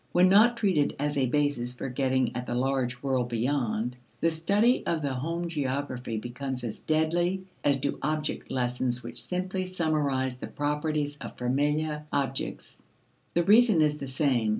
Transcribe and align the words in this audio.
When 0.13 0.29
not 0.29 0.57
treated 0.57 0.95
as 0.97 1.15
a 1.15 1.27
basis 1.27 1.75
for 1.75 1.87
getting 1.87 2.35
at 2.35 2.47
the 2.47 2.55
large 2.55 3.03
world 3.03 3.29
beyond, 3.29 3.95
the 4.19 4.31
study 4.31 4.83
of 4.87 5.03
the 5.03 5.13
home 5.13 5.47
geography 5.47 6.17
becomes 6.17 6.63
as 6.63 6.79
deadly 6.79 7.43
as 7.63 7.77
do 7.77 7.99
object 8.01 8.49
lessons 8.49 9.03
which 9.03 9.21
simply 9.23 9.67
summarize 9.67 10.37
the 10.37 10.47
properties 10.47 11.17
of 11.17 11.37
familiar 11.37 12.03
objects. 12.11 12.81
The 13.35 13.43
reason 13.43 13.79
is 13.83 13.99
the 13.99 14.07
same. 14.07 14.49